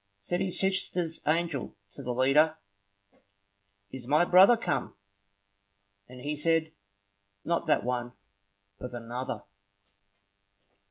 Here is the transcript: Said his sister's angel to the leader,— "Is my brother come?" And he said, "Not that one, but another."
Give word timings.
Said 0.19 0.41
his 0.41 0.59
sister's 0.59 1.21
angel 1.27 1.75
to 1.91 2.01
the 2.01 2.11
leader,— 2.11 2.57
"Is 3.91 4.07
my 4.07 4.25
brother 4.25 4.57
come?" 4.57 4.95
And 6.09 6.21
he 6.21 6.33
said, 6.33 6.71
"Not 7.45 7.67
that 7.67 7.83
one, 7.83 8.13
but 8.79 8.95
another." 8.95 9.43